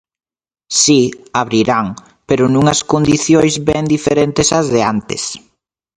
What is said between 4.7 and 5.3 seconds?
de antes.